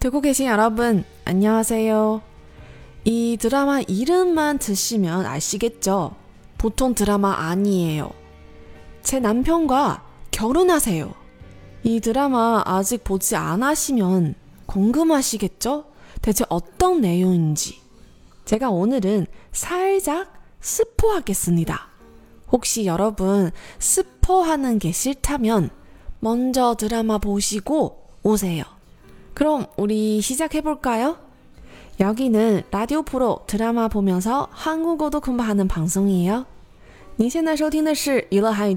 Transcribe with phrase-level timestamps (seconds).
[0.00, 2.22] 듣고 계신 여러분, 안녕하세요.
[3.04, 6.16] 이 드라마 이름만 드시면 아시겠죠?
[6.56, 8.10] 보통 드라마 아니에요.
[9.02, 11.12] 제 남편과 결혼하세요.
[11.82, 15.84] 이 드라마 아직 보지 않으시면 궁금하시겠죠?
[16.22, 17.78] 대체 어떤 내용인지.
[18.46, 21.78] 제가 오늘은 살짝 스포하겠습니다.
[22.50, 25.68] 혹시 여러분 스포하는 게 싫다면
[26.20, 28.79] 먼저 드라마 보시고 오세요.
[29.39, 31.17] 그럼 우리 시작해볼까요?
[31.99, 36.45] 여기는 라디오 프로 드라마 보면서 한국어도 공부하는 방송이에요.
[37.17, 38.75] 您现在收听的是娱乐韩语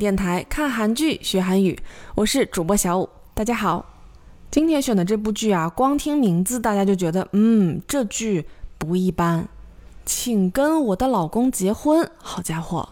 [1.22, 1.76] 学韩语，
[2.14, 3.08] 我是主播小五。
[3.34, 3.84] 大家好，
[4.50, 8.46] 今天选的这部剧啊，光听名字大家就觉得，嗯，这剧
[8.78, 9.48] 不一般。
[10.04, 12.88] 请跟我的老公结婚，好家伙！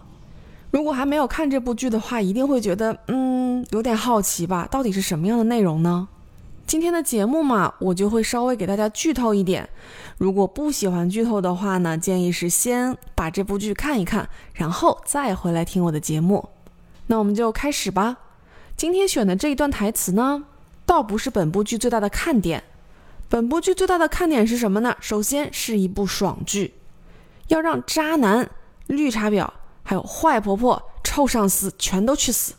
[0.72, 4.68] 如果还没有看这部剧的话，一定会觉得，嗯，有点好奇吧？
[4.70, 6.08] 到底是什么样的内容呢？
[6.67, 9.67] 今天的节目嘛，我就会稍微给大家剧透一点。
[10.17, 16.47] 如果不喜欢剧透的话呢，建议是先把这部剧看一看，然后再回来听我的节目。
[17.07, 18.17] 那我们就开始吧。
[18.77, 20.43] 今天选的这一段台词呢，
[20.85, 22.63] 倒不是本部剧最大的看点。
[23.27, 24.95] 本部剧最大的看点是什么呢？
[25.01, 26.75] 首先是一部爽剧，
[27.47, 28.49] 要让渣男、
[28.87, 29.49] 绿茶婊。
[29.83, 32.53] 还有坏婆婆、臭上司全都去死。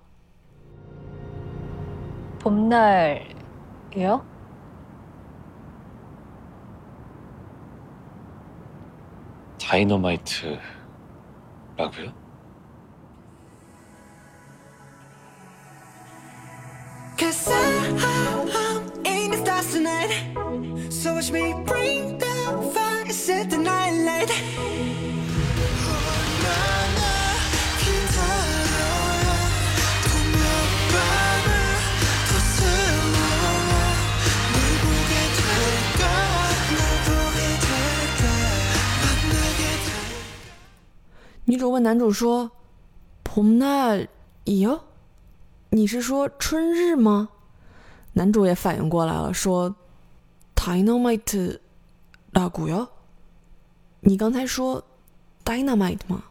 [2.42, 4.22] 봄날이요
[9.70, 10.60] 다이너마이트라고요?
[17.18, 20.12] Cause I'm in the stars tonight
[20.90, 25.09] So watch me bring the fire, set the night light “
[41.80, 42.52] 问男主说：“
[43.24, 44.08] 봄날이
[44.46, 44.82] 요？
[45.70, 47.30] 你是说春日吗？”
[48.14, 49.76] 男主也反应过来了，说：“
[50.56, 51.60] Dynamite
[52.34, 52.88] 라고 요？
[54.02, 54.84] 你刚才说
[55.44, 56.24] Dynamite 吗？”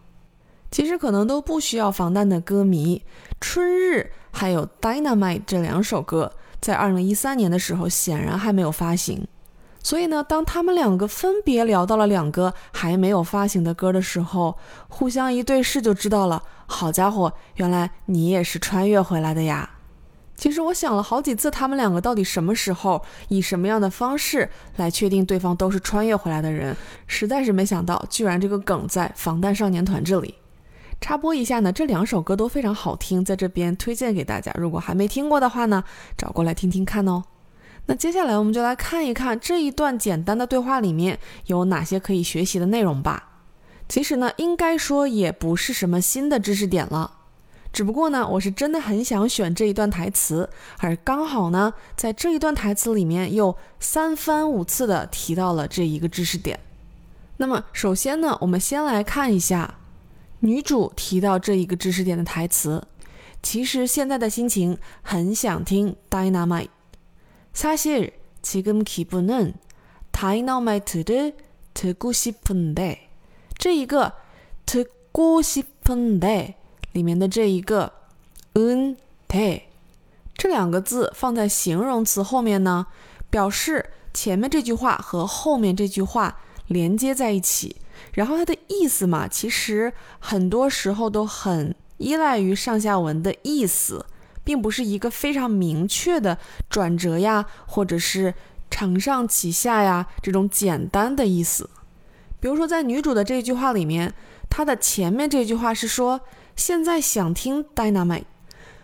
[0.71, 3.01] 其实可能都不需要防弹的歌迷，《
[3.41, 4.01] 春日》
[4.33, 9.27] 还有《Dynamite》这两首歌，在二零一三年的时候显然还没有发行。
[9.82, 16.44] 所以呢，当他们两个分别聊到了两个还没有发行的歌的时候，互相一对视就知道了。
[16.68, 19.70] 好家伙，原来你也是穿越回来的呀！
[20.36, 26.76] 其实我想了好几次，他们两个到底什么时候以什么样的方式来确定对方都是穿越回来的人，
[27.08, 30.36] 实在是没想到，居然这个梗在防弹少年团这里。
[31.02, 34.54] 插播一下呢，这两首歌都非常好听，在这边推荐给大家。
[34.58, 35.84] 如果还没听过的话呢，
[36.18, 37.24] 找过来听听看哦。
[37.90, 43.40] 那接下来我们就来看一看这一段简单的对话里面有哪些可以学习的内容吧。
[43.88, 47.18] 其实呢，应该说也不是什么新的知识点了。
[47.74, 50.48] 只不过呢，我是真的很想选这一段台词，
[50.78, 56.60] 而刚好呢，在这一段台词里面又三番五次的提到了这一个知识点。
[57.38, 59.80] 那么，首先呢，我们先来看一下
[60.42, 62.88] 女主提到这一个知识点的台词。
[63.42, 66.68] 其实现在的心情很想听 Dynamite。
[67.53, 69.55] 사실지금기분은
[70.13, 71.35] Dynamite를
[71.75, 73.09] 듣고 싶은데，
[73.59, 74.15] 这一个
[74.65, 76.55] 듣고 싶은데
[76.93, 77.93] 里面的这一个
[78.55, 78.97] 은
[79.27, 79.65] 데，
[80.37, 82.87] 这两个字放在形容词后面呢，
[83.31, 86.39] 表示前面这句话和后面这句话
[86.69, 87.77] 连接在一起。
[88.13, 94.07] 然后它的意思嘛，其实很多时候都很依赖于上下文的意思，
[94.50, 96.36] 并不是一个非常明确的
[96.72, 98.34] 转折呀，或者是
[98.72, 101.70] 承上启下呀这种简单的意思。
[102.40, 104.12] 比如说在女主的这句话里面，
[104.50, 106.22] 她的前面这句话是说
[106.56, 108.24] 现在想听 Dynamite，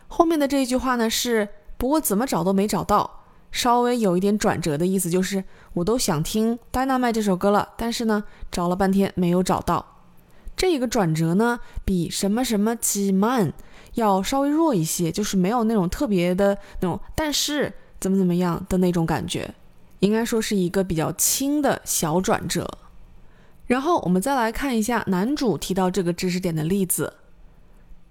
[0.07, 3.23] 后面的这一句话呢是不过怎么找都没找到。
[3.51, 9.94] 稍微有一点转折的意思，就是我都想听《Dynamite》这首歌了，但是呢，找了半天没有找到。
[10.56, 13.52] 这一个转折呢，比什么什么几慢
[13.94, 19.54] 要稍微弱一些，就是没有那种特别的那种，但是怎么怎么样的那种感觉，
[20.00, 22.68] 应该说是一个比较轻的小转折。
[23.66, 27.14] 然后我们再来看一下男主提到这个知识点的例子：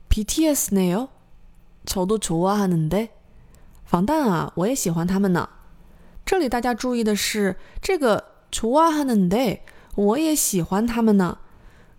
[0.09, 3.09] BTS 네요저도좋아하는데
[3.85, 5.49] 防弹啊，我也喜欢他们呢。
[6.25, 9.59] 这里大家注意的是，这个除啊哈嫩 day，
[9.95, 11.39] 我也喜欢他们呢，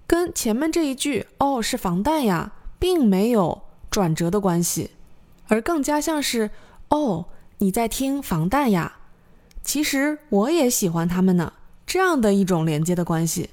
[0.08, 4.92] 跟前面这一句哦是防弹呀，并没有转折的关系，
[5.48, 6.52] 而更加像是
[6.90, 7.26] 哦
[7.58, 8.98] 你在听防弹呀，
[9.64, 11.54] 其实我也喜欢他们呢，
[11.88, 13.50] 这样的一种连接的关系。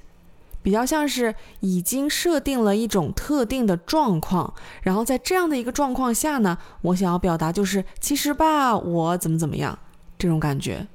[0.61, 9.77] 比较像是已经设定了一种特定的状况，然后在这样的一个状况下呢，我想要表达就是其实吧，我怎么怎么样
[10.17, 10.87] 这种感觉。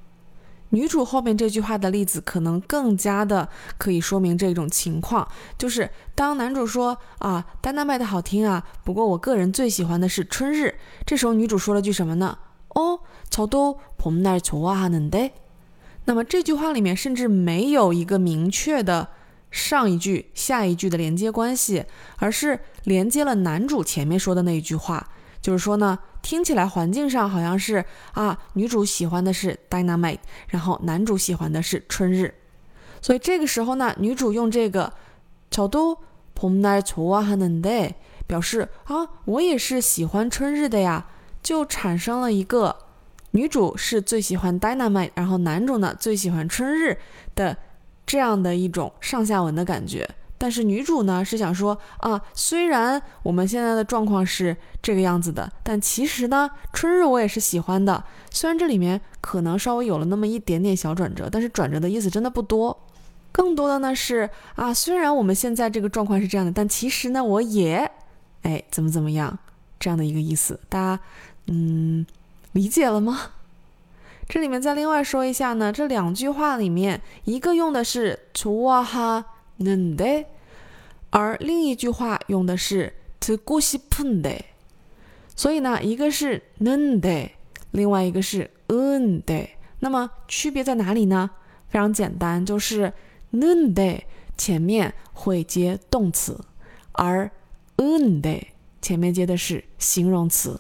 [0.69, 3.47] 女主后面这句话的例子可能更加的
[3.77, 10.75] 可以说明这种情况，就是当男主说啊，丹娜麦的好听啊，不过我个人最喜欢的是春日，
[11.05, 12.37] 这时候女主说了句什么呢？
[12.69, 12.99] 哦，
[13.29, 15.31] 저도봄날좋아하는 데。
[16.05, 19.09] 那么这句话里面甚至没有一个明确的。
[19.53, 21.85] 上一句、下一句的连接关系，
[22.17, 25.11] 而是连接了男主前面说的那一句话，
[25.41, 32.33] 就是说呢，听起来环境上好像是啊，女主喜欢的是 Dynamite，然后男主喜欢的是春日，
[33.01, 34.93] 所以这个时候呢，女主用这个
[35.51, 37.93] 저도봄날좋아하는 데，
[38.27, 41.05] 表示啊，我也是喜欢春日的呀，
[41.41, 42.75] 就产生了一个
[43.31, 46.97] 女主是最喜欢 Dynamite，然后男主呢最喜欢春日
[47.35, 47.57] 的。
[48.05, 50.07] 这样的一种上下文的感觉，
[50.38, 58.04] 但是女主呢是想说啊，虽然我们现在的状况是这个样子的，但其实呢，春日我也是喜欢的。
[58.30, 62.78] 虽然这里面可能稍微有了那么一点点小转折，但是转折的意思真的不多。
[63.32, 67.90] 更多的呢是啊，虽然我们现在这个状况是这样的，但其实呢，我也，
[68.42, 69.38] 哎，怎么怎么样，
[69.80, 71.02] 这样的一个意思，大家，
[71.46, 72.06] 嗯，
[72.52, 73.32] 理解了吗？
[74.28, 79.24] 这里面再另外说一下呢，这两句话里面，一个用的是“图哇哈”。
[79.59, 80.25] 는 데，
[81.09, 84.39] 而另一句话用的是듣고싶은 데。
[85.35, 87.31] 所以呢，一个是는 데，
[87.71, 89.49] 另外一个是은 데。
[89.79, 91.29] 那么区别在哪里呢？
[91.67, 92.93] 非常简单，就是
[93.31, 94.01] 는 데
[94.37, 96.39] 前面会接动词，
[96.91, 97.29] 而
[97.77, 98.41] 은 데
[98.81, 100.59] 前面接的是形容词。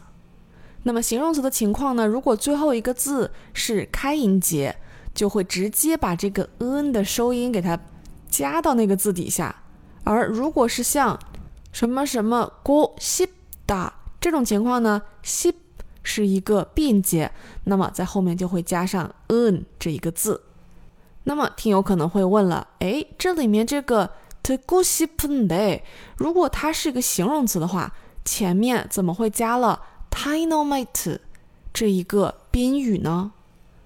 [0.83, 2.05] 那么形容词的情况呢？
[2.05, 4.75] 如果最后一个字是开音节，
[5.13, 7.79] 就会直接把这个 n 的收音给它
[8.28, 9.54] 加到那个字底下。
[10.04, 11.18] 而如果是像
[11.70, 13.28] 什么什么 go ship
[13.66, 15.54] 的这种情况呢，ship
[16.02, 17.30] 是一个变节，
[17.64, 20.42] 那么在后面就会加上 n 这一个字。
[21.24, 24.10] 那么听友可能会问了，哎，这里面这个
[24.42, 25.08] to go ship
[25.46, 25.82] day，
[26.16, 27.92] 如果它是一个形容词的话，
[28.24, 31.18] 前面怎么会加了 dynamite
[31.74, 33.32] 这一个宾语呢？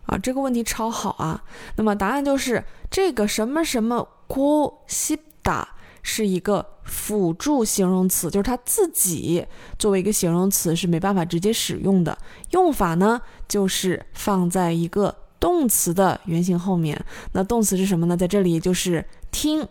[0.06, 1.42] 啊，这个问题超好啊！
[1.74, 4.08] 那么答案就是这个什么什么。
[4.31, 5.65] 고싶다
[6.01, 9.45] 是一个辅助形容词，就是它自己
[9.77, 12.17] 作为一个形容词是没办法直接使用的。
[12.51, 17.05] 用法呢，就是放在一个动词的原形后面。
[17.33, 18.15] 那动词是什么呢？
[18.15, 19.67] 在这里就是听，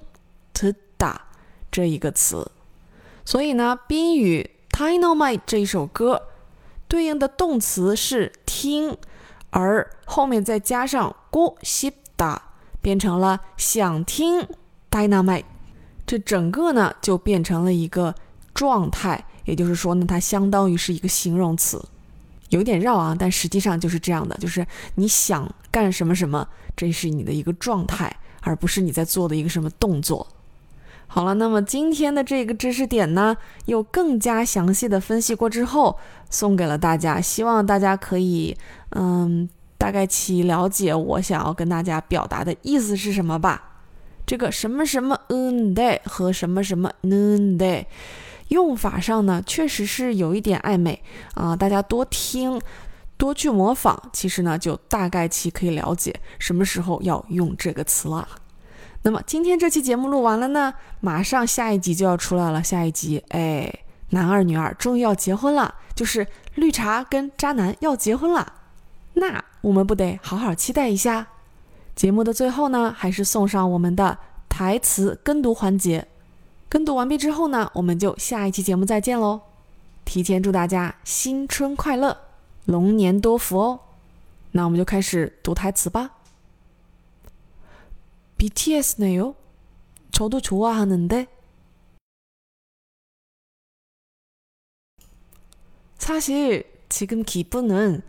[0.53, 1.15] t da
[1.71, 2.51] 这一个词。
[3.25, 6.23] 所以呢，宾语 Dynamite 这一首歌。
[6.89, 8.97] 对应的动词是听，
[9.51, 12.39] 而后面再加上고싶 다，
[12.82, 14.46] 变成了想听
[14.90, 15.46] Dynamite。
[16.06, 18.14] 这整个呢就变成了一个
[18.54, 21.82] 状态，也就是说呢，它相当于是一个形容词，
[22.50, 26.46] 有点绕啊，但实际上就是这样的，就是你想干什么什么，
[26.76, 30.28] 这是你的一个状态，而不是你在做的一个什么动作。
[31.08, 33.36] 好了，那么今天的这个知识点呢，
[33.66, 35.98] 又更加详细的分析过之后，
[36.30, 38.58] 送给了大家，希望大家可以，
[38.92, 39.50] 嗯，
[39.82, 43.80] 大概其了解我想要跟大家表达的意思是什么吧。
[44.28, 47.84] 这个什么什么嗯的和什么什么嗯的
[48.50, 51.02] 用法上呢，确实是有一点暧昧
[51.34, 52.62] 啊，大家多听，
[53.18, 58.28] 多去模仿，其实呢，就大概其可以了解什么时候要用这个词了。
[59.02, 62.64] 那么今天这期节目录完了呢，马上下一集就要出来了。
[62.64, 63.74] 下一集，哎，
[64.12, 68.61] 男二女二终于要结婚了，就是绿茶跟渣男要结婚了。
[69.15, 71.29] 那我们不得好好期待一下？
[71.95, 74.19] 节目的最后呢，还是送上我们的
[74.49, 76.07] 台词跟读环节。
[76.69, 79.41] 跟读完毕之后呢，我们就下一期节目再见喽。
[80.05, 82.17] 提前祝大家新春快乐，
[82.67, 83.81] 龙年多福哦。
[84.53, 86.11] 那我们就开始读台词吧。
[88.39, 89.35] BTS네요.
[90.13, 91.27] 저도 좋아하는데.
[95.99, 98.03] 사실 지금 기분은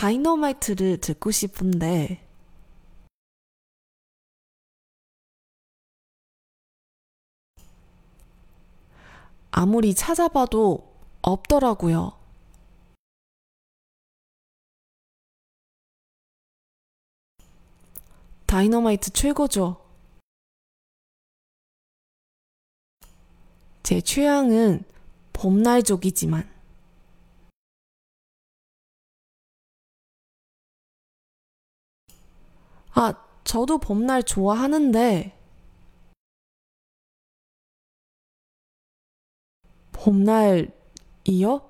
[0.00, 2.26] 다이너마이트를 듣고 싶은데.
[9.50, 10.90] 아무리 찾아봐도
[11.20, 12.18] 없더라고요.
[18.46, 19.86] 다이너마이트 최고죠.
[23.82, 24.84] 제 취향은
[25.34, 26.59] 봄날 쪽이지만
[32.94, 35.36] 아, 저도 봄날 좋아하는데
[39.92, 41.60] 봄날이요?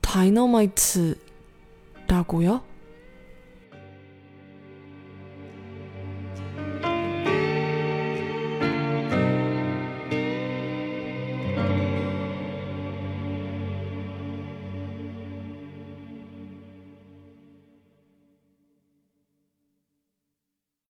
[0.00, 1.16] 다이너마이트라고요?